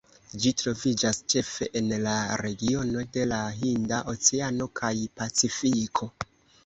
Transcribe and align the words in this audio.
Ĝi 0.43 0.51
troviĝas 0.61 1.19
ĉefe 1.33 1.67
en 1.81 1.91
la 2.05 2.15
regiono 2.43 3.05
de 3.19 3.27
la 3.33 3.39
Hinda 3.59 4.01
oceano 4.15 4.69
kaj 4.81 4.93
Pacifiko. 5.21 6.11